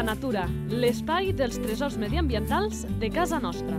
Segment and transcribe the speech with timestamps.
[0.00, 3.76] la natura, l'espai dels tresors mediambientals de casa nostra.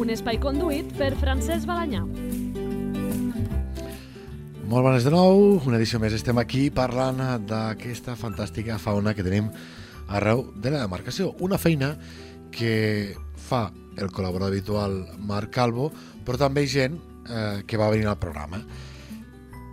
[0.00, 2.00] Un espai conduït per Francesc Balanyà.
[4.64, 6.16] Molt bones de nou, una edició més.
[6.16, 9.52] Estem aquí parlant d'aquesta fantàstica fauna que tenim
[10.08, 11.34] arreu de la demarcació.
[11.44, 11.98] Una feina
[12.48, 13.66] que fa
[14.00, 15.92] el col·laborador habitual Marc Calvo,
[16.24, 16.96] però també gent
[17.28, 18.64] eh, que va venir al programa.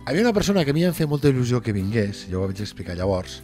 [0.06, 2.60] Havia una persona que a mi em feia molta il·lusió que vingués, jo ho vaig
[2.64, 3.40] explicar llavors,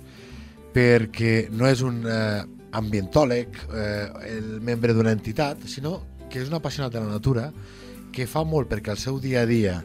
[0.74, 2.42] perquè no és un eh,
[2.78, 7.48] ambientòleg, eh, el membre d'una entitat, sinó que és un apassionat de la natura
[8.12, 9.78] que fa molt perquè al seu dia a dia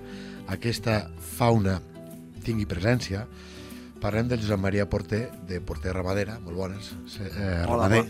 [0.52, 1.06] aquesta
[1.38, 1.80] fauna
[2.44, 3.28] tingui presència.
[4.04, 8.04] Parlem del Josep Maria Porter, de Porter Ramadera, molt bones, eh, Hola, ramader,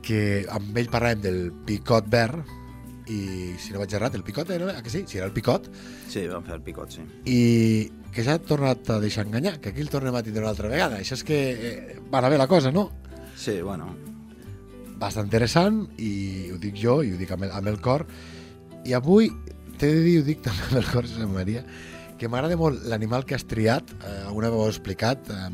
[0.00, 2.40] que amb ell parlàvem del picot verd,
[3.10, 5.04] i si no vaig errat, el picot era, que sí?
[5.08, 5.66] Sí, era el picot,
[6.10, 7.06] Sí, vam fer el picot, sí.
[7.26, 7.40] i
[8.14, 10.70] que ja ha tornat a deixar enganyar, que aquí el tornem a tindre una altra
[10.70, 10.98] vegada.
[10.98, 12.88] Això és que eh, va anar bé la cosa, no?
[13.38, 13.92] Sí, bueno,
[15.00, 18.04] bastant interessant i ho dic jo i ho dic amb el, amb el cor
[18.84, 19.30] i avui
[19.80, 21.62] t'he de dir, ho dic també amb el cor, Josep Maria
[22.20, 25.48] que m'agrada molt l'animal que has triat eh, alguna vegada ho he explicat eh,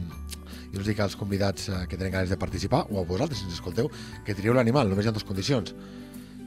[0.72, 3.46] jo us dic als convidats eh, que tenen ganes de participar o a vosaltres, si
[3.46, 3.90] ens escolteu,
[4.26, 5.76] que trieu l'animal només hi ha dues condicions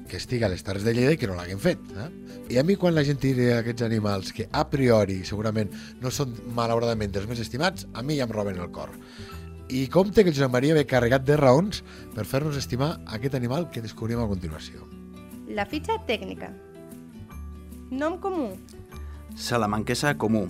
[0.10, 1.82] que estigui a les Terres de Lleida i que no l'haguem fet.
[1.94, 2.10] Eh?
[2.56, 5.72] I a mi quan la gent tira aquests animals que a priori segurament
[6.02, 8.92] no són malauradament dels més estimats, a mi ja em roben el cor.
[9.70, 11.84] I compte que el Josep Maria ve carregat de raons
[12.16, 14.82] per fer-nos estimar aquest animal que descobrim a continuació.
[15.50, 16.50] La fitxa tècnica.
[17.90, 18.52] Nom comú.
[19.36, 20.48] salamanquesa comú.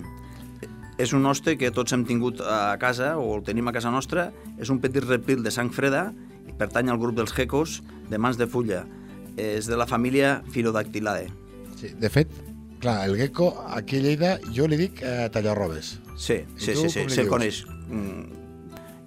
[1.00, 4.30] És un hoste que tots hem tingut a casa, o el tenim a casa nostra.
[4.58, 6.10] És un petit reptil de sang freda
[6.48, 8.82] i pertany al grup dels geckos de mans de fulla.
[9.40, 11.28] És de la família Phirodactylae.
[11.80, 12.32] Sí, de fet,
[12.80, 15.98] clar, el gecko aquí a Lleida jo li dic eh, tallarrobes.
[16.16, 17.64] Sí, I sí, tu sí, sí, se'l coneix.
[17.88, 18.36] Mm,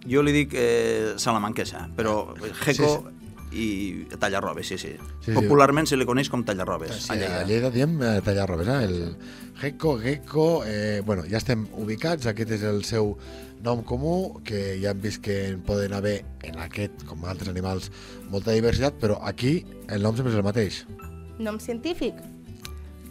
[0.04, 2.34] Jo li dic eh, salamanquesa, però
[2.66, 3.06] gecko
[3.54, 4.90] i tallarrobes, sí, sí.
[5.22, 5.36] Sí, sí.
[5.38, 7.06] Popularment se li coneix com tallarrobes.
[7.06, 7.40] Sí, a Lleida.
[7.40, 8.84] a Lleida diem eh, tallarrobes, eh?
[8.84, 9.16] el
[9.62, 13.14] gecko, gecko, eh, bueno, ja estem ubicats, aquest és el seu
[13.64, 17.90] nom comú, que ja hem vist que en poden haver en aquest, com altres animals,
[18.30, 20.82] molta diversitat, però aquí el nom sempre és el mateix.
[21.40, 22.20] Nom científic.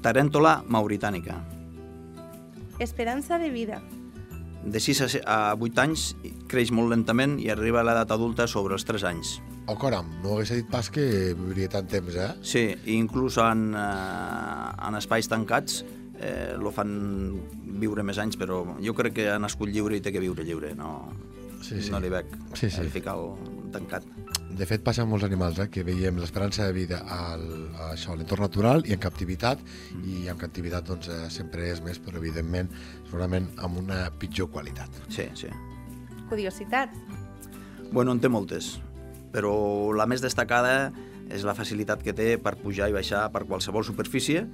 [0.04, 1.40] Tarèntola mauritànica.
[2.78, 3.80] Esperança de vida.
[4.64, 6.14] De 6 a se- a 8 anys
[6.48, 9.40] creix molt lentament i arriba a l'edat adulta sobre els 3 anys.
[9.66, 12.30] O caram, no hagués dit pas que viuria tant temps, eh?
[12.42, 15.84] Sí, inclús en, eh, en espais tancats
[16.22, 16.92] eh, lo fan
[17.82, 20.74] viure més anys, però jo crec que ha nascut lliure i té que viure lliure,
[20.78, 21.10] no,
[21.62, 21.92] Sí, sí.
[21.94, 22.26] no li veig
[22.58, 22.80] Sí, sí.
[22.80, 24.02] el ficar el tancat.
[24.52, 27.44] De fet, passa amb molts animals, eh, que veiem l'esperança de vida al,
[27.78, 29.62] a això, a l'entorn natural i en captivitat,
[30.04, 32.68] i en captivitat doncs, eh, sempre és més, però evidentment,
[33.06, 34.90] segurament amb una pitjor qualitat.
[35.08, 35.48] Sí, sí.
[36.28, 36.98] Curiositats.
[37.92, 38.74] Bueno, en té moltes,
[39.32, 39.54] però
[39.96, 40.92] la més destacada
[41.32, 44.46] és la facilitat que té per pujar i baixar per qualsevol superfície.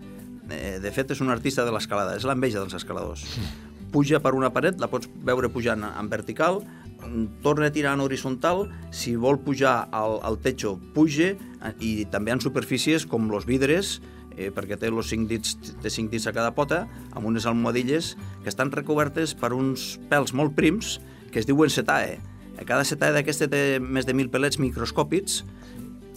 [0.51, 3.25] Eh, de fet, és un artista de l'escalada, és l'enveja dels escaladors.
[3.93, 6.63] Puja per una paret, la pots veure pujant en vertical,
[7.43, 12.35] torna a tirar en horitzontal, si vol pujar al, al techo, puge, eh, i també
[12.35, 13.99] en superfícies com los vidres,
[14.37, 18.15] eh, perquè té, los cinc dits, té cinc dits a cada pota, amb unes almohadilles
[18.43, 20.99] que estan recobertes per uns pèls molt prims
[21.33, 22.19] que es diuen setae.
[22.67, 25.45] Cada setae d'aquesta té més de mil pelets microscòpics,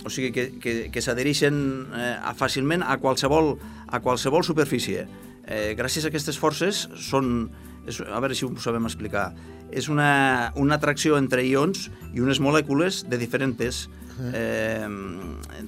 [0.05, 1.57] o sigui que, que, que s'adhereixen
[1.93, 3.55] eh, fàcilment a qualsevol,
[3.87, 5.07] a qualsevol superfície.
[5.45, 7.49] Eh, gràcies a aquestes forces són,
[7.87, 9.31] és, a veure si ho sabem explicar,
[9.71, 13.87] és una, una atracció entre ions i unes molècules de diferents,
[14.33, 14.87] eh,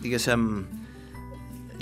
[0.04, 0.48] diguéssim,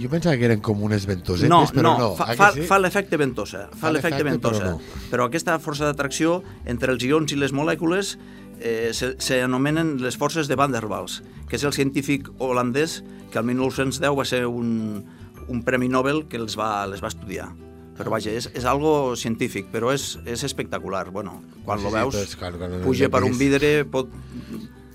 [0.01, 2.05] Jo pensava que eren com unes ventosetes, no, però no, no.
[2.17, 2.63] fa, fa, sí?
[2.65, 4.71] fa l'efecte ventosa, fa, Fa l'efecte l'efecte, però ventosa.
[4.71, 5.09] no.
[5.11, 8.15] Però aquesta força d'atracció entre els ions i les molècules
[8.61, 13.39] eh, se- s'anomenen les forces de Van der Waals, que és el científic holandès que
[13.39, 15.03] el 1910 va ser un,
[15.47, 17.49] un premi Nobel que els va, les va estudiar.
[17.97, 21.09] Però vaja, és, és algo científic, però és, és espectacular.
[21.11, 24.09] Bueno, quan Sí, lo sí, veus, és clar, quan puja per un vidre, pot...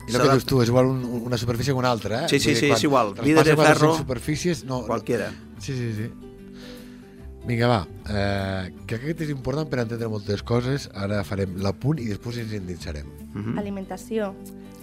[0.06, 2.28] I el que dius tu, és igual un, una superfície que una altra, eh?
[2.30, 3.12] Sí, sí, dir, sí, quan és igual.
[3.26, 4.86] Vidre, ferro, superfícies, no, no.
[5.58, 6.10] Sí, sí, sí.
[7.46, 7.86] Vinga, va.
[8.10, 10.88] Eh, crec que aquest és important per entendre moltes coses.
[10.98, 13.06] Ara farem l'apunt i després ens endinsarem.
[13.34, 13.58] Mhm.
[13.58, 14.34] Alimentació.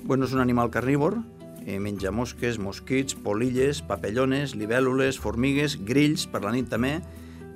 [0.04, 1.18] Bueno, és un animal carnívor,
[1.66, 7.02] eh, menja mosques, mosquits, polilles, papallones, libèl·lules, formigues, grills, per la nit també,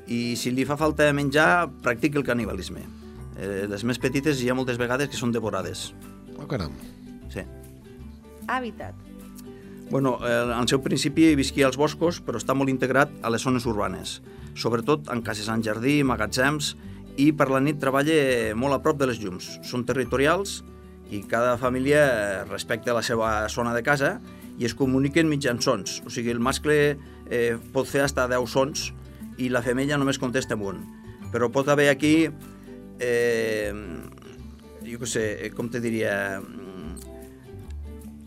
[0.07, 2.81] i si li fa falta menjar, practica el canibalisme.
[3.38, 5.94] Eh, les més petites hi ha moltes vegades que són devorades.
[6.38, 6.71] Oh, caram.
[7.30, 7.42] Sí.
[8.48, 8.94] Hàbitat.
[9.89, 13.65] Bueno, eh, al seu principi visquia als boscos, però està molt integrat a les zones
[13.65, 14.21] urbanes,
[14.57, 16.74] sobretot en cases en jardí, magatzems
[17.18, 19.57] i per la nit treballa molt a prop de les llums.
[19.65, 20.62] Són territorials
[21.13, 24.18] i cada família respecta la seva zona de casa
[24.57, 26.01] i es comuniquen mitjans sons.
[26.06, 26.98] O sigui, el mascle
[27.30, 28.89] eh, pot fer fins a 10 sons
[29.38, 30.81] i la femella només contesta amb un.
[31.31, 32.30] Però pot haver aquí,
[33.00, 33.74] eh,
[34.88, 36.95] jo què sé, eh, com te diria, mm,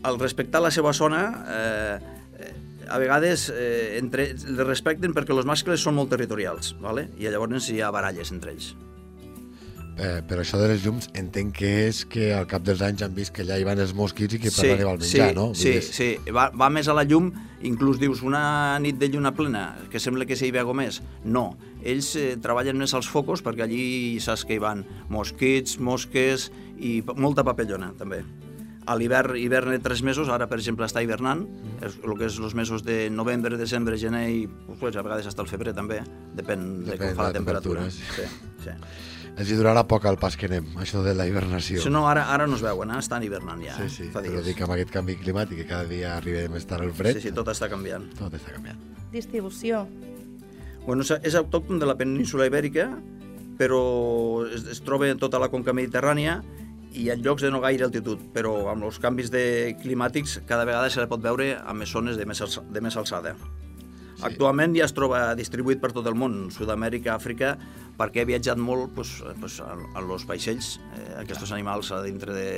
[0.03, 2.20] al respectar la seva zona, eh, eh,
[2.91, 7.09] a vegades eh, entre, les respecten perquè els mascles són molt territorials, ¿vale?
[7.17, 8.73] i llavors hi ha baralles entre ells.
[10.01, 13.11] Eh, però això de les llums entenc que és que al cap dels anys han
[13.13, 15.35] vist que allà hi van els mosquits i que per sí, arribar al menjar, sí,
[15.37, 15.47] no?
[15.53, 17.27] Sí, dir, sí, va, va més a la llum,
[17.67, 21.01] inclús dius una nit de lluna plena, que sembla que s'hi veu més.
[21.25, 21.51] No,
[21.83, 23.83] ells eh, treballen més als focos perquè allí
[24.23, 26.49] saps que hi van mosquits, mosques
[26.79, 28.23] i molta papellona, també.
[28.87, 31.85] A l'hivern hiverna tres mesos, ara per exemple està hivernant, Mm.
[31.85, 34.47] és el que és els mesos de novembre, desembre, gener i
[34.79, 36.01] pues, a vegades fins al febrer també,
[36.35, 37.81] depèn, de Depèn com fa de la la temperatura.
[37.81, 38.69] temperatura, Sí, sí.
[39.37, 41.79] Els hi durarà poc al pas que anem, això de la hibernació.
[41.81, 42.97] Si no, ara, ara no es veuen, eh?
[42.99, 44.45] estan hivernant ja, Sí, sí, fa però dies.
[44.45, 47.31] dic amb aquest canvi climàtic, que cada dia arriba més tard el fred, Sí, sí,
[47.31, 48.09] tot està canviant.
[48.17, 48.77] tot està canviant.
[49.11, 49.87] Distribució.
[50.85, 52.89] Bueno, és- és autòcton de la península ibèrica,
[53.57, 56.41] però es, es troba en tota la conca mediterrània
[56.93, 60.89] i en llocs de no gaire altitud, però amb els canvis de climàtics cada vegada
[60.91, 63.35] se la pot veure a més zones de més, alça, de més alçada.
[63.41, 64.25] Sí.
[64.27, 67.55] Actualment ja es troba distribuït per tot el món, Sud-amèrica, Àfrica,
[67.97, 72.35] perquè ha viatjat molt pues, pues, en, en els vaixells, eh, aquests animals a dintre
[72.35, 72.51] de,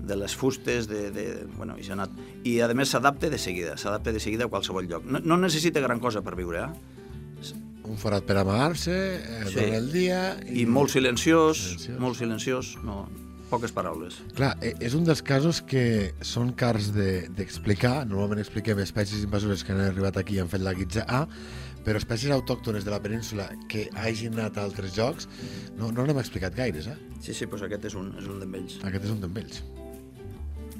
[0.00, 2.10] de les fustes, de, de, bueno, i s'ha anat.
[2.44, 5.04] I a més s'adapta de seguida, s'adapta de seguida a qualsevol lloc.
[5.06, 6.92] No, no necessita gran cosa per viure, eh?
[7.84, 9.60] Un forat per amagar-se, eh, Sí.
[9.76, 10.38] el dia...
[10.48, 11.98] I molt silenciós, Silenciós.
[12.00, 13.02] molt silenciós, no,
[13.54, 14.20] poques paraules.
[14.36, 18.02] Clar, eh, és un dels casos que són cars de- d'explicar.
[18.06, 21.24] Normalment expliquem espècies invasores que han arribat aquí i han fet la guitza A,
[21.84, 25.28] però espècies autòctones de la península que hagin anat a altres llocs
[25.76, 26.96] no, no n'hem explicat gaires, eh?
[27.20, 28.78] Sí, sí, doncs aquest és un, és un d'ells.
[28.88, 29.62] Aquest és un d'ells.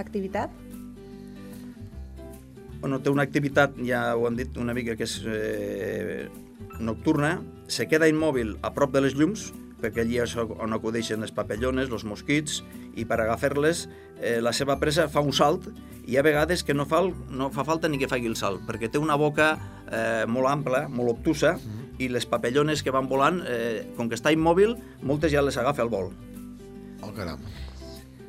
[0.00, 0.50] Activitat.
[2.80, 6.26] Bueno, té una activitat, ja ho hem dit una mica, que és eh,
[6.80, 7.38] nocturna,
[7.68, 9.52] se queda immòbil a prop de les llums,
[9.84, 12.62] perquè allí és on acudeixen les papellones, els mosquits,
[12.96, 13.84] i per agafar-les
[14.20, 15.68] eh, la seva presa fa un salt
[16.04, 18.36] i hi ha vegades que no fa, el, no fa falta ni que faci el
[18.40, 19.54] salt, perquè té una boca
[19.90, 21.56] eh, molt ampla, molt obtusa,
[21.98, 25.84] i les papellones que van volant, eh, com que està immòbil, moltes ja les agafa
[25.84, 26.10] al vol.
[27.04, 27.40] Oh, caram.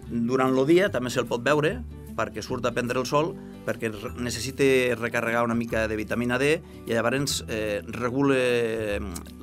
[0.05, 1.79] Durant el dia també se'l pot veure
[2.15, 3.33] perquè surt a prendre el sol,
[3.65, 3.89] perquè
[4.23, 6.53] necessita recarregar una mica de vitamina D
[6.85, 8.37] i llavors eh, regula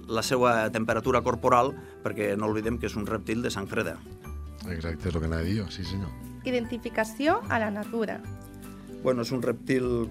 [0.09, 1.73] la seva temperatura corporal
[2.03, 3.97] perquè no oblidem que és un rèptil de sang freda.
[4.71, 6.11] Exacte, és el que anava a dir jo, sí senyor.
[6.45, 8.21] Identificació a la natura.
[9.03, 10.09] Bueno, és un rèptil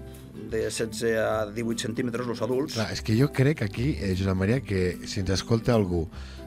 [0.52, 2.74] de 16 a 18 centímetres, els adults.
[2.76, 6.06] Clar, és que jo crec aquí, eh, Josep Maria, que si ens escolta algú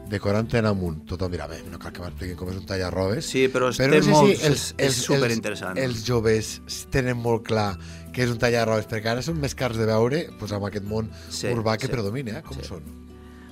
[0.09, 3.25] de 40 en amunt, tothom dirà, bé, no cal que m'expliquin com és un tallarrobes,
[3.25, 5.79] Sí, però, és, però no sé molts, si els, és, els, és superinteressant.
[5.81, 6.51] els, els joves
[6.93, 7.71] tenen molt clar
[8.13, 11.09] que és un tallarrobes, perquè ara són més cars de veure pues, amb aquest món
[11.29, 12.45] Sí, urbà que sí, predomina, eh?
[12.45, 12.67] com sí.
[12.69, 12.85] són?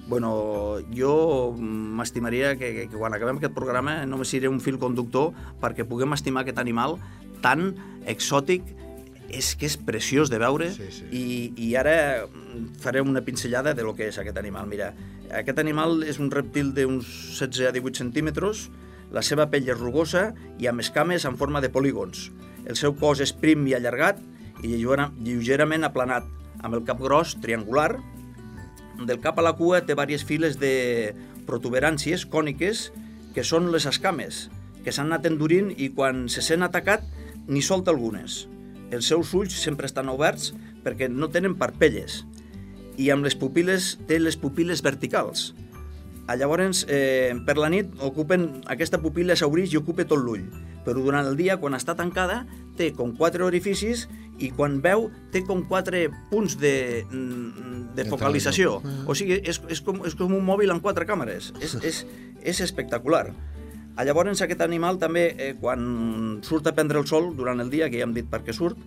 [0.07, 5.31] Bueno, jo m'estimaria que, que, que quan acabem aquest programa només seré un fil conductor
[5.61, 6.97] perquè puguem estimar aquest animal
[7.43, 7.71] tan
[8.09, 8.63] exòtic,
[9.33, 11.05] és que és preciós de veure Sí, sí.
[11.15, 11.23] I,
[11.57, 12.27] i ara
[12.83, 14.67] faré una pinzellada de lo que és aquest animal.
[14.67, 14.91] Mira,
[15.33, 17.07] aquest animal és un rèptil d'uns
[17.39, 18.67] 16 a 18 centímetres,
[19.13, 22.27] la seva pell és rugosa i amb escames en forma de polígons.
[22.67, 24.19] El seu cos és prim i allargat
[24.63, 26.27] i lleugera- lleugerament aplanat,
[26.63, 27.97] amb el cap gros, triangular,
[29.07, 31.13] del cap a la cua té diverses files de
[31.47, 32.89] protuberàncies còniques
[33.33, 34.47] que són les escames,
[34.83, 37.05] que s'han anat endurint i quan se sent atacat
[37.47, 38.45] n'hi solta algunes.
[38.93, 40.51] Els seus ulls sempre estan oberts
[40.83, 42.21] perquè no tenen parpelles
[43.01, 45.51] i amb les pupil·les té les pupil·les verticals.
[46.25, 50.45] A llavors, eh, per la nit, ocupen, aquesta pupil·la s'obrix i ocupa tot l'ull,
[50.85, 52.45] però durant el dia, quan està tancada,
[52.79, 54.05] té com quatre orificis
[54.39, 58.79] i quan veu té com quatre punts de, mm, de focalització.
[58.79, 59.09] televisió.
[59.11, 61.51] O sigui, és, és, com, és com un mòbil amb quatre càmeres.
[61.59, 62.05] És, és,
[62.41, 63.33] és espectacular.
[63.95, 67.89] A llavors, aquest animal també, eh, quan surt a prendre el sol durant el dia,
[67.89, 68.79] que ja hem dit per què surt,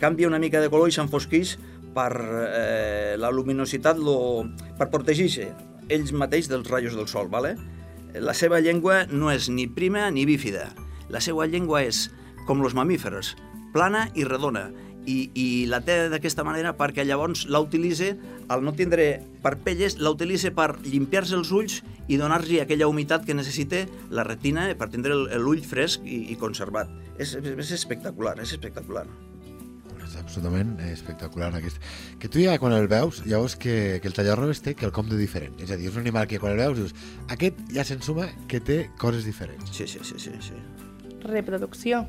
[0.00, 1.58] canvia una mica de color i s'enfosqueix
[1.94, 5.52] per eh, la luminositat, lo, per protegir-se
[5.88, 7.30] ells mateix dels rajos del sol.
[7.32, 7.56] Vale?
[8.14, 10.70] La seva llengua no és ni prima ni bífida.
[11.12, 12.08] La seva llengua és,
[12.48, 13.34] com els mamífers,
[13.74, 14.68] plana i redona.
[15.08, 18.10] I, i la té d'aquesta manera perquè llavors la utilitza,
[18.52, 21.78] al no tindre parpelles, la utilitza per limpiar-se els ulls
[22.12, 26.92] i donar-li aquella humitat que necessita la retina per tindre l'ull fresc i, i conservat.
[27.16, 29.06] És, és espectacular, és espectacular.
[30.08, 31.78] És absolutament espectacular aquest.
[32.20, 35.20] Que tu ja quan el veus, ja veus que, que el tallarrobes té quelcom de
[35.20, 35.58] diferent.
[35.62, 36.96] És a dir, és un animal que quan el veus dius,
[37.34, 39.70] aquest ja se'n suma que té coses diferents.
[39.76, 40.58] Sí, sí, sí, sí, sí.
[41.24, 42.06] Reproducció.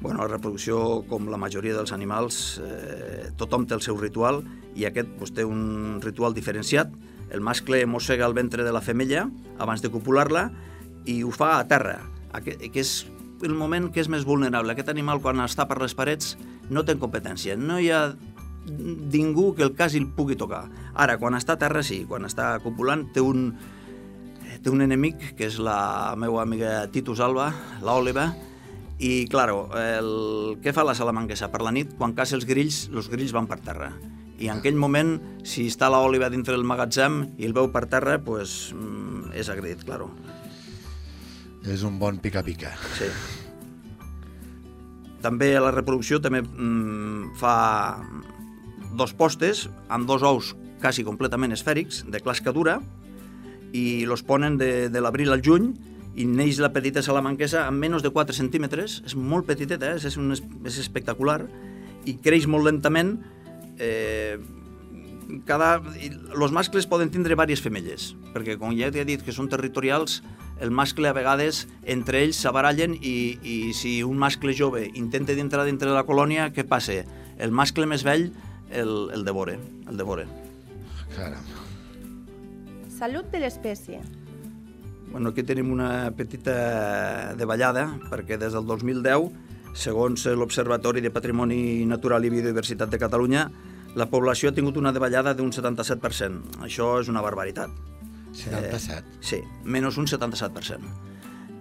[0.00, 4.44] Bueno, la reproducció, com la majoria dels animals, eh, tothom té el seu ritual
[4.78, 6.92] i aquest pues, té un ritual diferenciat.
[7.34, 9.26] El mascle mossega el ventre de la femella
[9.58, 10.48] abans de copular-la
[11.04, 11.98] i ho fa a terra,
[12.38, 12.92] aquest, que és
[13.42, 14.74] el moment que és més vulnerable.
[14.74, 16.36] Aquest animal, quan està per les parets,
[16.70, 17.56] no té competència.
[17.56, 18.02] No hi ha
[18.68, 20.66] ningú que el quasi el pugui tocar.
[20.94, 22.02] Ara, quan està a terra, sí.
[22.08, 23.52] Quan està copulant, té un,
[24.62, 27.52] té un enemic, que és la meva amiga Titus Alba,
[27.84, 28.28] l'Òliva,
[28.98, 30.12] i, claro, el...
[30.62, 31.52] què fa la salamanquesa?
[31.52, 33.92] Per la nit, quan caça els grills, els grills van per terra.
[34.38, 35.16] I en aquell moment,
[35.46, 39.84] si està l'òliva dintre del magatzem i el veu per terra, pues, mm, és agredit,
[39.86, 40.10] claro.
[41.66, 42.74] És un bon pica-pica.
[42.98, 43.08] Sí.
[45.22, 47.56] També la reproducció també mm, fa
[48.98, 52.78] dos postes amb dos ous quasi completament esfèrics, de clasca dura,
[53.74, 55.72] i los ponen de, de l'abril al juny
[56.18, 59.98] i neix la petita salamanquesa amb menys de 4 centímetres, és molt petiteta, eh?
[59.98, 61.42] és, un, és espectacular,
[62.08, 63.18] i creix molt lentament.
[63.78, 64.38] Eh,
[65.48, 70.22] cada, els mascles poden tindre diverses femelles, perquè com ja t'he dit que són territorials,
[70.58, 75.66] el mascle a vegades entre ells s'abarallen i, i si un mascle jove intenta d'entrar
[75.68, 77.02] dintre de la colònia, què passa?
[77.38, 78.30] El mascle més vell
[78.70, 79.54] el, el devora,
[79.88, 80.26] el devora.
[81.14, 81.44] Caram.
[82.98, 84.00] Salut de l'espècie.
[85.12, 89.30] Bueno, aquí tenim una petita davallada, perquè des del 2010,
[89.78, 93.46] segons l'Observatori de Patrimoni Natural i Biodiversitat de Catalunya,
[93.96, 96.60] la població ha tingut una davallada d'un 77%.
[96.66, 97.72] Això és una barbaritat.
[98.38, 98.98] 77?
[98.98, 100.92] Eh, sí, menys un 77%.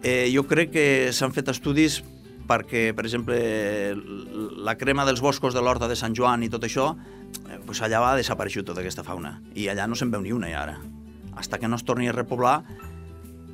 [0.04, 2.02] Eh, jo crec que s'han fet estudis
[2.48, 3.38] perquè, per exemple,
[4.64, 6.94] la crema dels boscos de l'Horta de Sant Joan i tot això,
[7.50, 9.38] eh, pues allà va desaparèixer tota aquesta fauna.
[9.56, 10.78] I allà no se'n veu ni una, ja ara.
[11.36, 12.62] Hasta que no es torni a repoblar,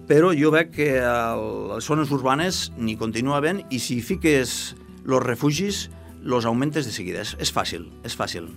[0.08, 1.34] però jo veig que a
[1.74, 5.88] les zones urbanes n'hi continua havent i si fiques els refugis,
[6.24, 7.22] los augmentes de seguida.
[7.22, 8.50] És, és fàcil, és fàcil.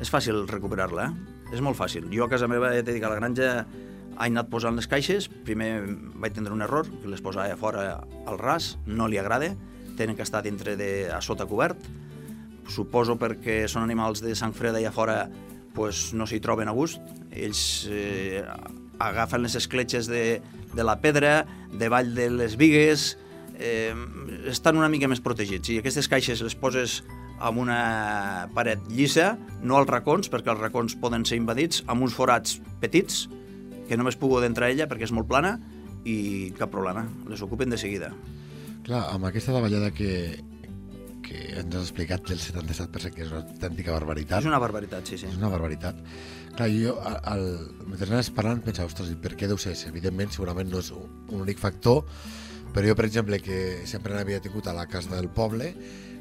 [0.00, 1.38] És fàcil recuperar-la, eh?
[1.54, 2.08] És molt fàcil.
[2.10, 3.50] Jo a casa meva, ja t'he dit a la granja
[4.20, 5.70] he anat posant les caixes, primer
[6.20, 7.84] vaig tindre un error, que les posava a fora
[8.28, 9.54] al ras, no li agrada,
[9.96, 11.80] tenen que estar dintre de, a sota cobert,
[12.68, 15.24] suposo perquè són animals de sang freda i a fora
[15.74, 17.00] pues, no s'hi troben a gust,
[17.32, 18.44] ells eh,
[19.00, 20.42] agafen les escletxes de,
[20.74, 23.14] de la pedra, de vall de les vigues,
[23.60, 23.94] eh,
[24.50, 25.70] estan una mica més protegits.
[25.70, 27.00] I aquestes caixes les poses
[27.40, 32.16] amb una paret llisa, no als racons, perquè els racons poden ser invadits, amb uns
[32.16, 33.26] forats petits,
[33.88, 35.56] que només pugo d'entrar ella perquè és molt plana,
[36.04, 38.12] i cap problema, les ocupen de seguida.
[38.86, 40.40] Clar, amb aquesta davallada que,
[41.24, 44.40] que ens has explicat del 77%, que és una autèntica barbaritat.
[44.40, 45.28] És una barbaritat, sí, sí.
[45.28, 46.00] És una barbaritat.
[46.56, 47.44] Clar, jo, al,
[47.86, 49.76] mentre anaves parlant, pensava, ostres, per què deu ser?
[49.90, 52.04] Evidentment, segurament no és un, un únic factor,
[52.74, 55.72] però jo, per exemple, que sempre n'havia tingut a la casa del poble,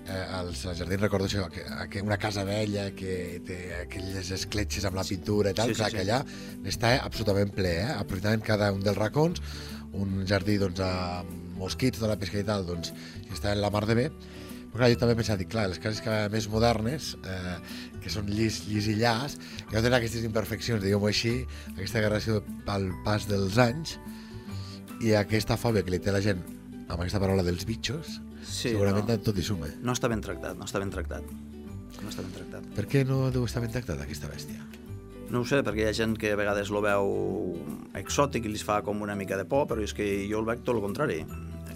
[0.09, 4.97] eh, als jardins recordo això, que, que una casa vella que té aquelles escletxes amb
[4.99, 5.97] la pintura i tal, Sí, sí, clar, sí.
[5.97, 6.23] que allà
[6.73, 7.93] està absolutament ple, eh?
[7.93, 9.41] aprofitant cada un dels racons,
[9.93, 12.93] un jardí doncs, amb mosquits de la pesca i tal, doncs,
[13.33, 14.09] està en la mar de bé,
[14.69, 17.55] però clar, jo també pensava, dic, clar, les cases vegada més modernes, eh,
[18.03, 21.39] que són llis, llis i llàs, que no tenen aquestes imperfeccions, diguem-ho així,
[21.73, 23.97] aquesta gradació pel pas dels anys,
[25.01, 26.41] i aquesta fòbia que li té la gent
[26.89, 29.17] amb aquesta paraula dels bitxos, Sí, segurament no.
[29.21, 29.67] tot hi suma.
[29.83, 31.25] No està ben tractat, no està ben tractat.
[31.99, 32.65] No està ben tractat.
[32.75, 34.63] Per què no deu estar ben tractada aquesta bèstia?
[35.29, 37.11] No ho sé, perquè hi ha gent que a vegades lo veu
[37.99, 40.63] exòtic i li fa com una mica de por, però és que jo el veig
[40.65, 41.19] tot el contrari.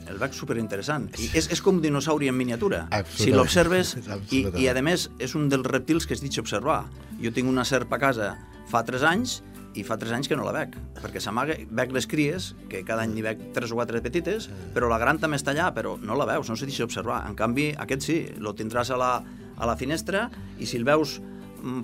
[0.09, 1.05] El veig superinteressant.
[1.21, 2.87] I és, és com un dinosauri en miniatura.
[3.13, 3.93] Si l'observes,
[4.35, 6.81] i, i a més és un dels reptils que es dit observar.
[7.21, 8.33] Jo tinc una serp a casa
[8.71, 9.41] fa 3 anys
[9.73, 13.05] i fa 3 anys que no la veig, perquè s'amaga, veig les cries, que cada
[13.05, 16.17] any n'hi veig 3 o 4 petites, però la gran també està allà, però no
[16.19, 17.23] la veus, no se deixa observar.
[17.29, 19.13] En canvi, aquest sí, lo tindràs a la,
[19.57, 20.27] a la finestra
[20.59, 21.19] i si el veus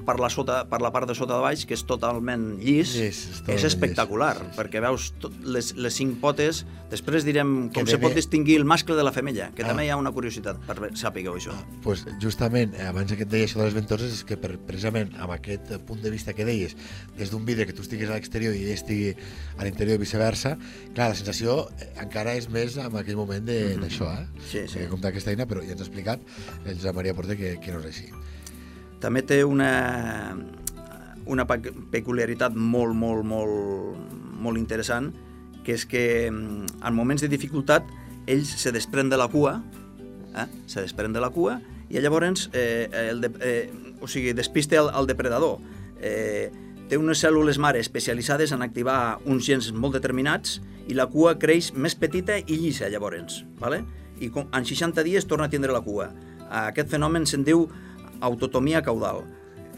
[0.05, 3.19] per la, sota, per la part de sota de baix, que és totalment llis, Llis,
[3.29, 4.57] és és, espectacular, llis, sí, sí.
[4.59, 8.65] perquè veus tot, les, les cinc potes, després direm Que com se pot distingir el
[8.65, 9.67] mascle de la femella, que Ah.
[9.71, 11.53] també hi ha una curiositat, per sàpigueu això.
[11.81, 15.15] pues justament, eh, abans que et deia això de les ventoses, és que per, precisament
[15.17, 16.75] amb aquest eh, punt de vista que deies,
[17.17, 19.15] des d'un vidre que tu estiguis a l'exterior i ell estigui
[19.57, 20.57] a l'interior i viceversa,
[20.93, 24.27] clar, la sensació eh, encara és més en aquell moment de- d'això, eh?
[24.27, 24.41] Mhm.
[24.51, 24.79] Sí, sí.
[24.79, 26.19] Que compta aquesta eina, però ja ens ha explicat
[26.65, 28.09] el Josep Maria Porter que, que no és així.
[28.99, 30.35] També té una,
[31.25, 33.97] una pe- peculiaritat molt, molt, molt,
[34.39, 35.11] molt interessant,
[35.63, 37.85] que és que mm, en moments de dificultat
[38.29, 39.57] ells se desprèn de la cua,
[40.35, 40.47] eh?
[40.67, 43.69] se desprèn de la cua i llavors eh, el de, eh,
[44.01, 45.57] o sigui, despiste el, el depredador.
[46.01, 46.49] Eh,
[46.89, 51.71] té unes cèl·lules mare especialitzades en activar uns gens molt determinats i la cua creix
[51.73, 53.83] més petita i llisa llavors, ¿vale?
[54.19, 56.09] i com, en 60 dies torna a tindre la cua.
[56.49, 57.67] Aquest fenomen se'n diu
[58.21, 59.23] autotomia caudal.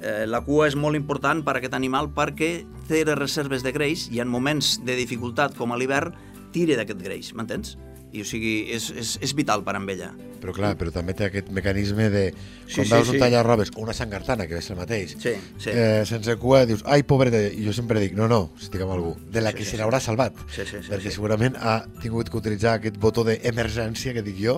[0.01, 3.71] Eh, la cua és molt important per a aquest animal perquè té les reserves de
[3.75, 6.15] greix i en moments de dificultat com a l'hivern
[6.51, 7.77] tira d'aquest greix, m'entens?
[8.11, 10.09] I o sigui, és, és, és vital per a ella.
[10.41, 12.23] Però clar, però també té aquest mecanisme de...
[12.65, 13.13] Sí, Quan sí, veus sí.
[13.13, 15.69] un tallarrobes o una sangartana, que és el mateix, Sí, sí.
[15.69, 19.13] eh, sense cua, dius, ai, pobreta, i jo sempre dic, no, no, estic amb algú,
[19.31, 19.81] de la Sí, que sí, se sí.
[19.83, 20.35] l'haurà salvat.
[20.49, 21.15] Sí, sí, sí, perquè sí.
[21.15, 24.57] segurament ha tingut que utilitzar aquest botó d'emergència, que dic jo,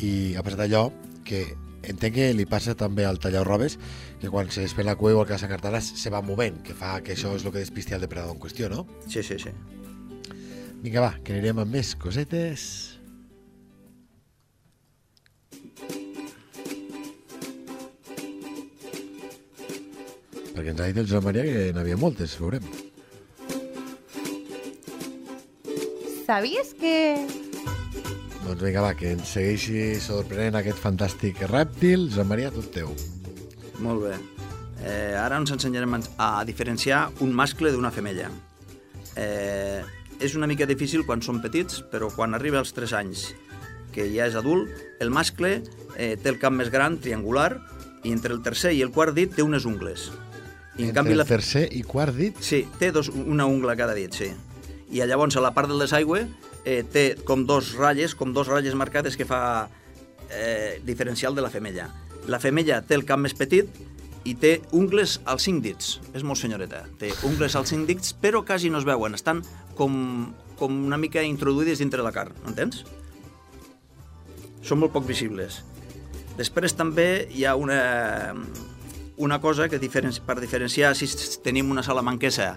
[0.00, 0.86] i ha passat allò
[1.26, 1.48] que
[1.82, 3.78] entenc que li passa també al tallarrobes,
[4.20, 7.16] que quan se despèn la cua, igual que sangartana, se va movent, que fa que
[7.16, 8.86] això és el que despisti el depredador en qüestió, no?
[9.08, 9.54] Sí, sí, sí.
[10.80, 12.68] Vinga, va, que anirem amb més cosetes.
[20.54, 22.64] Perquè ens ha dit el Joan Maria que n'havia moltes, veurem.
[26.26, 27.26] ¿Sabías que
[28.50, 32.08] Doncs vinga, va, que ens segueixi sorprenent aquest fantàstic rèptil.
[32.10, 32.88] Joan Maria, tot teu.
[33.78, 34.16] Molt bé.
[34.82, 38.26] Eh, ara ens ensenyarem a diferenciar un mascle d'una femella.
[39.14, 39.84] Eh,
[40.18, 43.28] és una mica difícil quan són petits, però quan arriba als 3 anys,
[43.94, 44.66] que ja és adult,
[44.98, 45.60] el mascle
[45.94, 47.52] eh, té el cap més gran, triangular,
[48.02, 50.10] i entre el tercer i el quart dit té unes ungles.
[50.74, 51.30] I en Entre canvi el la...
[51.30, 54.34] tercer i quart dit, Sí, té dos, una ungla cada dit, sí.
[54.90, 56.26] I llavors a la part del desaigüe
[56.64, 59.68] eh, té com dos ratlles, com dos ratlles marcades que fa
[60.30, 61.88] eh, diferencial de la femella.
[62.28, 63.68] La femella té el cap més petit
[64.28, 65.98] i té ungles als cinc dits.
[66.14, 66.84] És molt senyoreta.
[67.00, 69.16] Té ungles als cinc dits, però quasi no es veuen.
[69.16, 69.42] Estan
[69.78, 72.84] com, com una mica introduïdes dintre la carn, entens?
[74.62, 75.62] Són molt poc visibles.
[76.36, 78.34] Després també hi ha una,
[79.16, 81.08] una cosa que diferen per diferenciar si
[81.44, 82.54] tenim una salamanquesa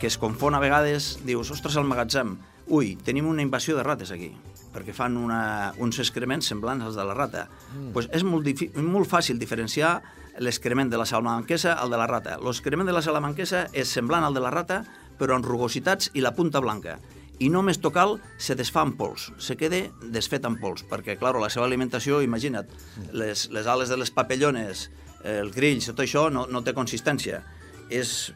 [0.00, 2.38] que es confon a vegades, dius, ostres, al magatzem,
[2.70, 4.30] ui, tenim una invasió de rates aquí,
[4.70, 7.48] perquè fan una, uns excrements semblants als de la rata.
[7.74, 7.92] Mm.
[7.92, 8.46] pues és molt,
[8.78, 10.00] molt fàcil diferenciar
[10.38, 12.38] l'excrement de la salamanquesa al de la rata.
[12.38, 14.84] L'excrement de la salamanquesa és semblant al de la rata,
[15.18, 16.98] però amb rugositats i la punta blanca.
[17.40, 21.48] I només tocal se desfà en pols, se queda desfet en pols, perquè, clar, la
[21.48, 22.68] seva alimentació, imagina't,
[23.16, 24.90] les, les ales de les papellones,
[25.24, 27.42] els grills, tot això no, no té consistència.
[27.90, 28.32] És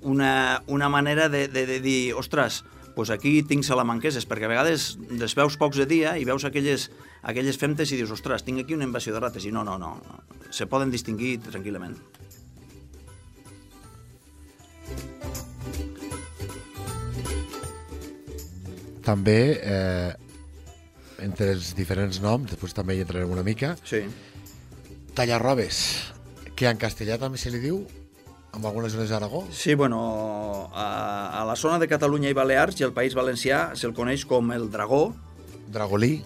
[0.00, 2.62] una, una manera de, de, de dir, ostres,
[2.94, 6.90] pues aquí tinc salamanqueses, perquè a vegades les veus pocs de dia i veus aquelles,
[7.22, 9.96] aquelles femtes i dius, ostres, tinc aquí una invasió de rates, i no, no, no,
[10.00, 10.22] no.
[10.50, 11.96] se poden distingir tranquil·lament.
[19.00, 20.12] també eh,
[21.24, 24.04] entre els diferents noms, després també hi entrarem una mica, Sí.
[25.14, 25.80] tallarrobes,
[26.54, 27.82] que en castellà també se li diu,
[28.56, 29.44] en algunes zones d'Aragó.
[29.52, 33.94] Sí, bueno, a, a la zona de Catalunya i Balears i el País Valencià se'l
[33.94, 35.14] coneix com el dragó,
[35.70, 36.16] Dragolí,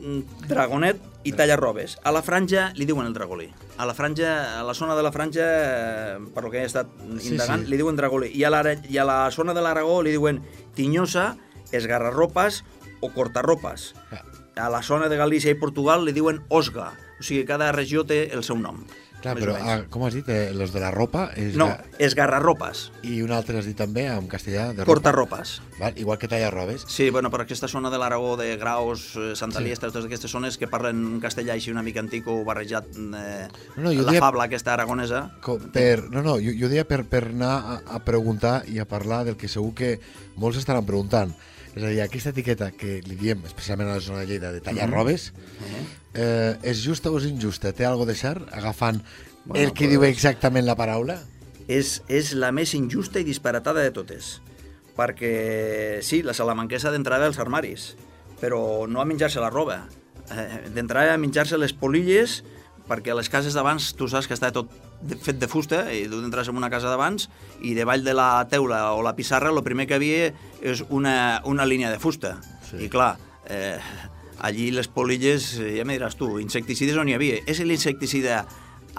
[0.00, 1.96] mm, dragonet i tallarrobes.
[2.04, 3.46] A la franja li diuen el dragolí.
[3.80, 6.88] A la franja, a la zona de la franja, eh, per lo que he estat
[7.18, 7.70] Sí, indagant, sí.
[7.70, 8.28] li diuen dragolí.
[8.36, 10.42] I a, la, I a la zona de l'Aragó li diuen
[10.76, 11.36] tinyosa,
[11.72, 12.64] esgarrarropes
[13.00, 13.94] o cortarropes.
[14.56, 16.90] A la zona de Galícia i Portugal li diuen osga.
[17.18, 18.82] O sigui, cada regió té el seu nom.
[19.20, 22.90] Clar, però ah, com has dit, eh, los de la ropa és No, ga- esgarrarropes,
[23.02, 24.86] i un altre has dit també en castellà de ropa.
[24.86, 25.60] cortarropes.
[25.78, 25.92] Val?
[25.96, 26.84] Igual que tallarrobes.
[26.88, 29.64] Sí, bueno, per aquesta zona de l'Aragó, de Graus, eh, Santa Sí.
[29.64, 33.48] Liesta, totes aquestes zones que parlen un castellà així una mica antic o barrejat eh,
[33.76, 35.30] No, no, jo la deia- fabla aquesta aragonesa.
[35.42, 38.84] Co- Per, no, no, jo, jo deia per, per anar a, a preguntar i a
[38.88, 40.00] parlar del que segur que
[40.36, 41.34] molts estaran preguntant.
[41.70, 44.62] És a dir, aquesta etiqueta que li diem, especialment a la zona de Lleida, de
[44.64, 45.30] tallarrobes,
[46.14, 47.70] eh, és justa o és injusta?
[47.72, 48.48] Té algo de cert?
[48.52, 49.04] Agafant
[49.44, 51.16] Bueno, el que diu exactament la paraula?
[51.70, 54.38] És, és la més injusta i disparatada de totes.
[54.98, 57.94] Perquè, sí, la salamanquesa d'entrada als armaris,
[58.40, 59.84] però no a menjar-se la roba.
[60.30, 62.40] Eh, d'entrada a menjar-se les polilles,
[62.90, 64.70] perquè les cases d'abans tu saps que està tot
[65.22, 67.28] fet de fusta i tu entres en una casa d'abans
[67.62, 71.66] i davall de la teula o la pissarra el primer que havia és una, una
[71.68, 72.36] línia de fusta.
[72.66, 72.84] Sí.
[72.86, 73.14] I clar,
[73.48, 73.78] eh,
[74.40, 77.40] allí les polilles, eh, ja me diràs tu, insecticides on hi havia.
[77.46, 78.44] És l'insecticida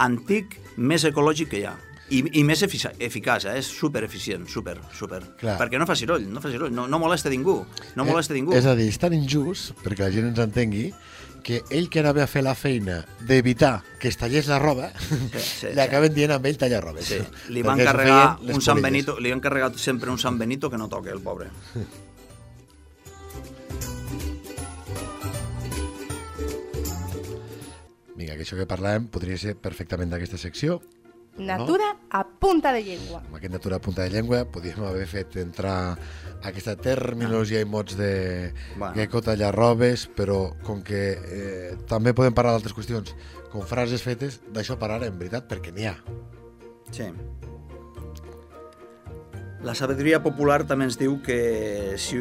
[0.01, 1.77] antic més ecològic que hi ha.
[2.11, 3.53] I, i més eficaç, eh?
[3.61, 5.21] és super eficient, super, super.
[5.39, 5.55] Clar.
[5.61, 7.61] Perquè no fa ciroll, no fa ciroll, no, no molesta ningú,
[7.95, 8.51] no molesta ningú.
[8.51, 10.89] Eh, és a dir, és tan injust, perquè la gent ens entengui,
[11.43, 15.41] que ell que anava a fer la feina d'evitar que es tallés la roba, Sí,
[15.41, 17.09] sí, li acaben dient amb ell tallarrobes.
[17.09, 17.19] Sí,
[17.53, 18.81] li van carregar un San.
[18.81, 21.49] Benito, li han carregat sempre un San Benito que no toca, el pobre.
[28.15, 30.81] Vinga, que això que parlàvem podria ser perfectament d'aquesta secció.
[31.45, 33.21] Natura a punta de llengua.
[33.25, 35.97] Amb aquest natura a punta de llengua podíem haver fet entrar
[36.45, 38.93] aquesta terminologia i mots de Bueno.
[38.95, 43.15] gecko tallar robes, però com que eh, també podem parlar d'altres qüestions
[43.51, 45.97] com frases fetes, d'això parlarem, veritat, perquè n'hi ha.
[46.91, 47.09] Sí.
[49.61, 52.17] La sabidoria popular també ens diu que si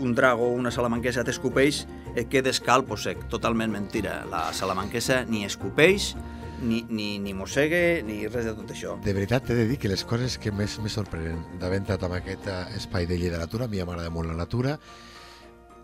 [0.00, 1.82] un drago o una salamanquesa t'escopeix,
[2.16, 3.26] et quedes calp o sec.
[3.28, 4.22] Totalment mentira.
[4.30, 6.14] La salamanquesa ni escopeix,
[6.62, 8.96] ni, ni, ni mossegue, ni res de tot això.
[9.04, 12.16] De veritat, t'he de dir que les coses que més me sorprenen d'haver entrat en
[12.18, 14.78] aquest espai de literatura, a mi m'agrada molt la natura,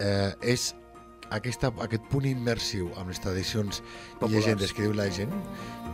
[0.00, 0.72] eh, és
[1.34, 3.84] aquesta, aquest punt immersiu amb les tradicions i
[4.20, 4.34] Populars.
[4.34, 5.32] llegendes que diu la gent,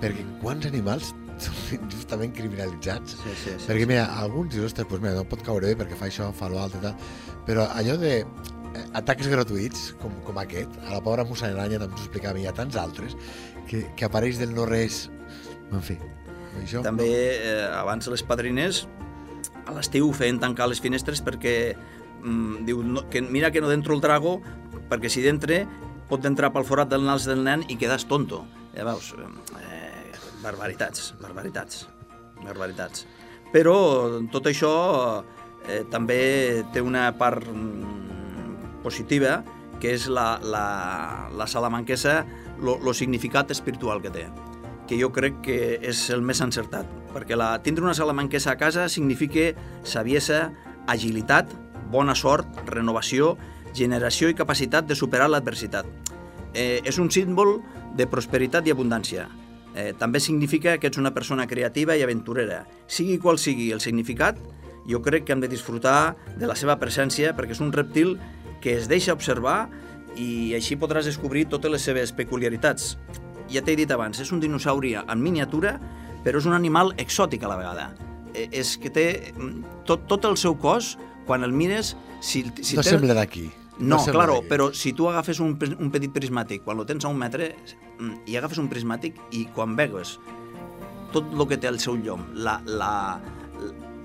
[0.02, 3.66] perquè quants animals són justament criminalitzats Sí, sí, sí.
[3.68, 6.50] perquè mira, alguns dius, ostres, pues mira, no pot caure bé perquè fa això, fa
[6.52, 6.96] l'altre, tal.
[7.46, 8.24] però allò de
[8.94, 12.54] atacs gratuïts com, com aquest, a la pobra musaranya també t'ho explicava, i hi ha
[12.56, 13.16] tants altres
[13.68, 15.08] que, que apareix del no res
[15.70, 15.98] en fi,
[16.62, 18.84] això També eh, abans les padrines
[19.66, 21.54] a l'estiu feien tancar les finestres perquè
[22.22, 24.38] mm, diu, no, que mira que no dentro el drago
[24.90, 25.64] perquè si dintre
[26.10, 28.42] pot entrar pel forat del nas del nen i quedas tonto.
[28.74, 30.10] Ja veus, eh,
[30.42, 31.84] barbaritats, barbaritats,
[32.42, 33.06] barbaritats.
[33.54, 33.76] Però
[34.32, 34.72] tot això
[35.68, 38.19] eh, també té una part mm,
[38.82, 39.40] positiva
[39.80, 42.24] que és la, la, la salamanquesa,
[42.60, 44.26] lo significat espiritual que té
[44.90, 48.88] que jo crec que és el més encertat, perquè la, tindre una salamanquesa a casa
[48.90, 49.52] significa
[49.86, 50.48] saviesa,
[50.90, 51.52] agilitat,
[51.94, 53.36] bona sort, renovació,
[53.70, 55.86] generació i capacitat de superar l'adversitat.
[56.58, 57.60] Eh, és un símbol
[57.94, 59.28] de prosperitat i abundància.
[59.78, 62.64] Eh, també significa que ets una persona creativa i aventurera.
[62.90, 64.42] Sigui qual sigui el significat,
[64.90, 68.16] jo crec que hem de disfrutar de la seva presència perquè és un reptil
[68.60, 69.68] que es deixa observar
[70.16, 72.96] i així podràs descobrir totes les seves peculiaritats.
[73.50, 75.78] Ja t'he dit abans, és un dinosauri en miniatura,
[76.24, 77.88] però és un animal exòtic a la vegada.
[78.34, 80.96] Eh, és que té mm, tot, tot el seu cos,
[81.26, 81.96] quan el mires...
[82.20, 83.48] Si, si no té- sembla d'aquí
[83.80, 87.08] no, sembla claro, però si tu agafes un, un petit prismàtic, quan lo tens a
[87.08, 87.54] un metre,
[87.98, 90.18] mm, i agafes un prismàtic i quan vegues
[91.14, 92.92] tot el que té al seu llom, la, la,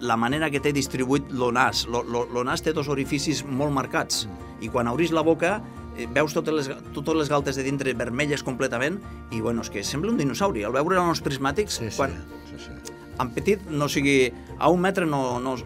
[0.01, 3.73] la manera que té distribuït lo nas, lo, lo, lo nas té dos orificis molt
[3.75, 4.25] marcats,
[4.62, 5.58] i quan obris la boca
[5.95, 8.99] eh, veus totes les, totes les galtes de dintre vermelles completament,
[9.31, 10.65] i bueno, és que sembla un dinosauri.
[10.65, 12.15] Al veure els prismàtics, sí, sí, quan,
[12.51, 12.95] sí, sí.
[13.19, 15.58] en petit, no sigui, a un metre no, no,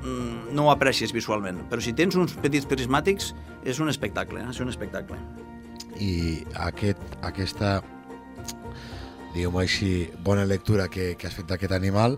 [0.54, 3.34] no ho aprecies visualment, però si tens uns petits prismàtics
[3.66, 4.50] és un espectacle, eh?
[4.50, 5.20] és un espectacle.
[6.00, 7.80] i aquest, aquesta
[9.34, 12.18] diguem-ho així, bona lectura que, que has fet d'aquest animal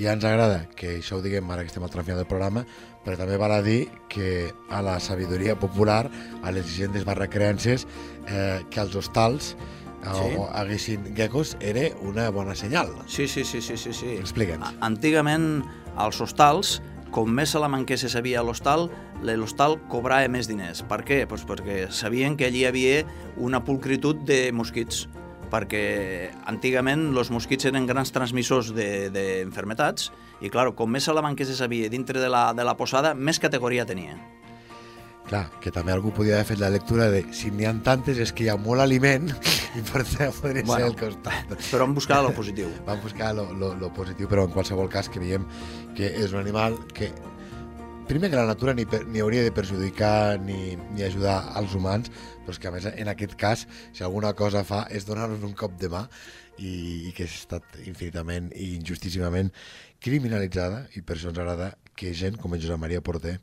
[0.00, 2.64] ja ens agrada que això ho diguem ara que estem al tram final del programa
[3.04, 6.10] però també val a dir que a la sabidoria popular,
[6.42, 7.86] a les llegendes barra creences,
[8.28, 10.36] eh, que als hostals eh, Sí.
[10.36, 12.92] o haguessin geckos era una bona senyal.
[13.06, 13.92] Sí, sí, sí, sí, sí.
[13.92, 14.16] sí.
[14.18, 14.76] Explica'ns.
[14.80, 15.64] Antigament,
[15.96, 18.88] als hostals, com més salamanquès se sabia a l'hostal,
[19.22, 20.84] l'hostal cobrava més diners.
[20.88, 21.26] Per què?
[21.28, 23.00] Pues perquè sabien que allí hi havia
[23.36, 25.08] una pulcritud de mosquits
[25.50, 31.56] perquè antigament els mosquits eren grans transmissors d'enfermetats de, i, clar, com més salamanquès se
[31.58, 34.16] sabia dintre de la, de la posada, més categoria tenia.
[35.30, 38.32] Clar, que també algú podia haver fet la lectura de si n'hi ha tantes és
[38.34, 39.28] que hi ha molt aliment
[39.78, 40.74] i per tant podria Bueno.
[40.74, 41.52] ser el costat.
[41.70, 42.70] Però hem buscat lo positiu.
[42.88, 45.46] Vam buscar lo, lo, lo positiu, però en qualsevol cas que veiem
[45.94, 47.12] que és un animal que
[48.10, 52.08] primer que la natura ni, per, ni hauria de perjudicar ni, ni ajudar als humans,
[52.42, 53.60] però és que a més en aquest cas,
[53.94, 56.00] si alguna cosa fa és donar-nos un cop de mà
[56.58, 56.72] i,
[57.06, 59.52] i que ha estat infinitament i injustíssimament
[60.02, 63.36] criminalitzada i per això ens agrada que gent com en Josep Maria Porter,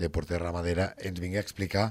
[0.00, 1.90] de Porter Ramadera, ens vingui a explicar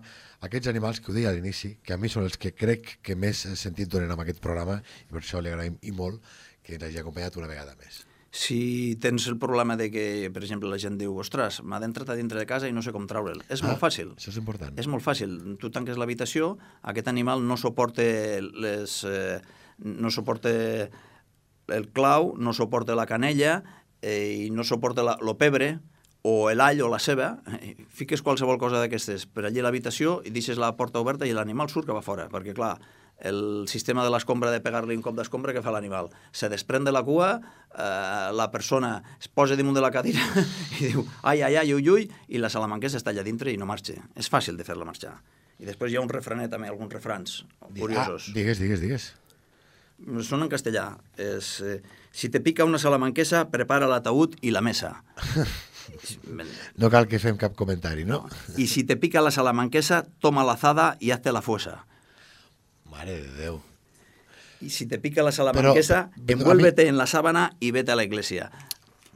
[0.50, 3.14] aquests animals que ho deia a l'inici, que a mi són els que crec que
[3.14, 6.26] més sentit donen amb aquest programa i per això li agraïm i molt
[6.66, 8.05] que ens hagi acompanyat una vegada més.
[8.36, 12.18] Si tens el problema de que, per exemple, la gent diu ostres, m'ha d'entrar a
[12.20, 13.46] dintre de casa i no sé com treure'l.
[13.48, 14.12] És molt fàcil.
[14.20, 14.76] Això és important.
[14.76, 15.38] És molt fàcil.
[15.62, 18.04] Tu tanques l'habitació, aquest animal no suporta
[18.44, 19.04] les...
[19.08, 19.40] Eh,
[19.80, 23.62] no suporta el clau, no suporta la canella
[24.02, 25.78] eh, i no suporta la, lo pebre
[26.26, 30.34] o l'all o la ceba, eh, fiques qualsevol cosa d'aquestes per allí a l'habitació i
[30.34, 32.76] deixes la porta oberta i l'animal surt cap a fora, perquè clar,
[33.20, 36.10] el sistema de l'escombra de pegar-li un cop d'escombra que fa l'animal.
[36.36, 37.30] Se desprèn de la cua,
[37.72, 40.22] eh, la persona es posa damunt de la cadira
[40.80, 43.68] i diu ai, ai, ai, ui, ui, i la salamanquesa està allà dintre i no
[43.70, 43.98] marxa.
[44.16, 45.16] És fàcil de fer-la marxar.
[45.60, 47.44] I després hi ha un refrenet també, alguns refrans
[47.80, 48.32] curiosos.
[48.32, 49.14] Ah, digues, digues, digues.
[50.28, 50.90] Són en castellà.
[51.16, 51.80] És, eh,
[52.12, 54.98] si te pica una salamanquesa, prepara l'ataúd i la mesa.
[56.82, 58.24] No cal que fem cap comentari, no?
[58.58, 61.86] I si te pica la salamanquesa, toma la azada y hazte la fuesa.
[62.96, 63.62] Mare de Déu.
[64.62, 68.06] y si te pica la salamanquesa, Però, envuélvete en la sábana i vete a la
[68.08, 68.50] iglesia.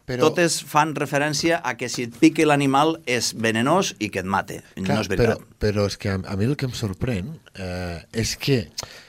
[0.06, 4.26] Però, Totes fan referència a que si et pique l'animal és venenós i que et
[4.26, 4.60] mate.
[4.76, 5.46] clar, no és però, veritat.
[5.62, 8.68] però és que a, a mi el que em sorprèn eh, és que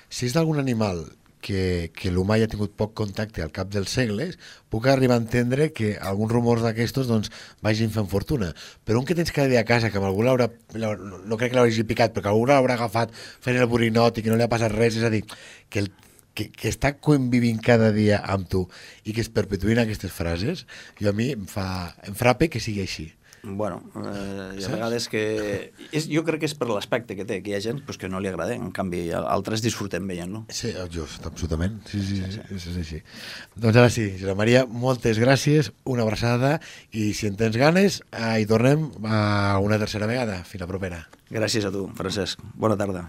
[0.08, 1.06] si és d'algun animal
[1.40, 4.36] que, que l'humà ja ha tingut poc contacte al cap dels segles,
[4.72, 7.32] puc arribar a entendre que alguns rumors d'aquestos doncs,
[7.64, 8.52] vagin fent fortuna.
[8.84, 11.58] Però un que tens cada dia a casa, que amb algú l'haurà, no crec que
[11.58, 14.52] l'hagi picat, però que algú l'haurà agafat fent el borinot i que no li ha
[14.52, 15.24] passat res, és a dir,
[15.68, 15.90] que, el,
[16.34, 18.66] que, que està convivint cada dia amb tu
[19.04, 20.66] i que es perpetuïn aquestes frases,
[21.00, 21.66] jo a mi em, fa,
[22.06, 23.10] em frape que sigui així.
[23.42, 24.74] Bueno, eh, i a Saps?
[24.74, 25.22] vegades que...
[25.92, 28.10] És, jo crec que és per l'aspecte que té, que hi ha gent pues, que
[28.12, 30.44] no li agrada, en canvi altres disfrutem veient-lo.
[30.52, 31.80] Sí, jo, absolutament.
[31.88, 33.00] Sí, sí, sí, sí, és així.
[33.56, 36.58] Doncs ara sí, Josep Maria, moltes gràcies, una abraçada,
[36.92, 40.42] i si en tens ganes, eh, hi tornem a una tercera vegada.
[40.44, 41.04] Fins la propera.
[41.30, 42.44] Gràcies a tu, Francesc.
[42.60, 43.08] Bona tarda.